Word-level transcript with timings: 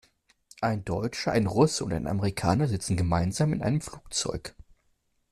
Ein 0.61 0.83
Deutscher, 0.83 1.31
ein 1.31 1.45
Russe 1.45 1.85
und 1.85 1.93
ein 1.93 2.07
Amerikaner 2.07 2.67
sitzen 2.67 2.97
gemeinsam 2.97 3.53
in 3.53 3.61
einem 3.61 3.81
Flugzeug. 3.81 4.55